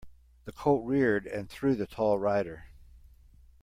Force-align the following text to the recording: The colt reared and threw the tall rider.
The 0.45 0.51
colt 0.51 0.83
reared 0.87 1.27
and 1.27 1.47
threw 1.47 1.75
the 1.75 1.85
tall 1.85 2.17
rider. 2.17 2.65